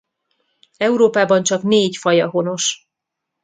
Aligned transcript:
Európában 0.77 1.43
csak 1.43 1.63
négy 1.63 1.97
faja 1.97 2.29
honos. 2.29 2.87